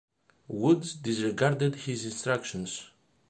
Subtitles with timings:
[0.49, 2.89] Woods disregarded his instructions.